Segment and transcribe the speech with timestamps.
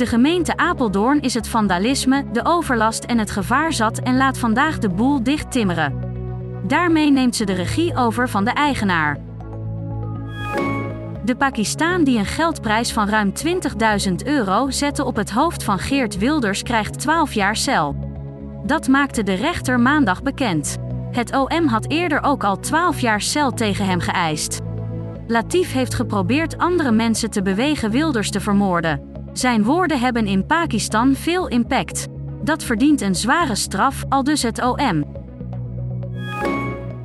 [0.00, 4.78] De gemeente Apeldoorn is het vandalisme, de overlast en het gevaar zat en laat vandaag
[4.78, 6.00] de boel dicht timmeren.
[6.66, 9.18] Daarmee neemt ze de regie over van de eigenaar.
[11.24, 13.32] De Pakistaan die een geldprijs van ruim
[14.08, 17.96] 20.000 euro zette op het hoofd van Geert Wilders krijgt 12 jaar cel.
[18.66, 20.76] Dat maakte de rechter maandag bekend.
[21.10, 24.58] Het OM had eerder ook al 12 jaar cel tegen hem geëist.
[25.26, 29.08] Latif heeft geprobeerd andere mensen te bewegen Wilders te vermoorden.
[29.40, 32.06] Zijn woorden hebben in Pakistan veel impact.
[32.42, 35.04] Dat verdient een zware straf, al dus het OM.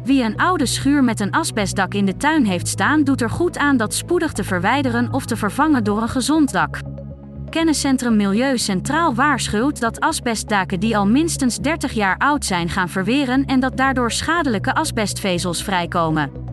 [0.03, 3.57] Wie een oude schuur met een asbestdak in de tuin heeft staan, doet er goed
[3.57, 6.79] aan dat spoedig te verwijderen of te vervangen door een gezond dak.
[7.49, 13.45] Kenniscentrum Milieu Centraal waarschuwt dat asbestdaken die al minstens 30 jaar oud zijn gaan verweren
[13.45, 16.44] en dat daardoor schadelijke asbestvezels vrijkomen.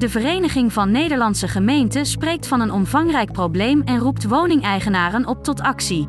[0.00, 5.60] De Vereniging van Nederlandse Gemeenten spreekt van een omvangrijk probleem en roept woningeigenaren op tot
[5.60, 6.08] actie.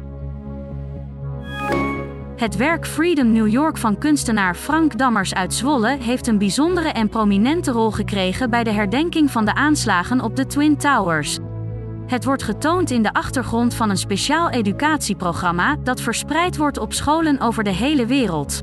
[2.36, 7.10] Het werk Freedom New York van kunstenaar Frank Dammers uit Zwolle heeft een bijzondere en
[7.10, 11.38] prominente rol gekregen bij de herdenking van de aanslagen op de Twin Towers.
[12.08, 17.40] Het wordt getoond in de achtergrond van een speciaal educatieprogramma dat verspreid wordt op scholen
[17.40, 18.62] over de hele wereld.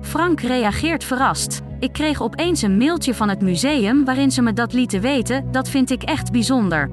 [0.00, 1.62] Frank reageert verrast.
[1.84, 5.68] Ik kreeg opeens een mailtje van het museum waarin ze me dat lieten weten, dat
[5.68, 6.90] vind ik echt bijzonder.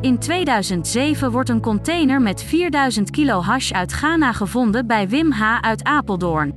[0.00, 5.60] In 2007 wordt een container met 4000 kilo hash uit Ghana gevonden bij Wim H.
[5.60, 6.54] uit Apeldoorn.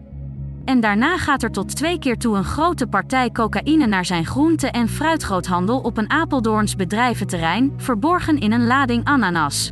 [0.65, 4.71] En daarna gaat er tot twee keer toe een grote partij cocaïne naar zijn groente-
[4.71, 9.71] en fruitgroothandel op een Apeldoorns bedrijventerrein, verborgen in een lading ananas.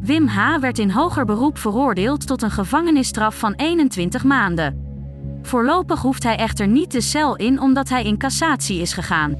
[0.00, 0.58] Wim H.
[0.60, 4.90] werd in hoger beroep veroordeeld tot een gevangenisstraf van 21 maanden.
[5.42, 9.36] Voorlopig hoeft hij echter niet de cel in omdat hij in cassatie is gegaan.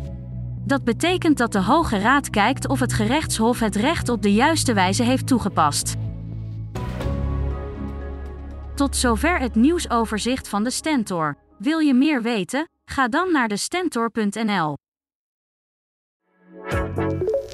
[0.64, 4.72] Dat betekent dat de Hoge Raad kijkt of het gerechtshof het recht op de juiste
[4.72, 5.94] wijze heeft toegepast.
[8.74, 11.36] Tot zover het nieuwsoverzicht van de Stentor.
[11.58, 12.68] Wil je meer weten?
[12.84, 14.76] Ga dan naar de Stentor.nl.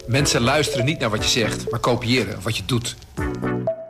[0.07, 2.97] Mensen luisteren niet naar wat je zegt, maar kopiëren wat je doet.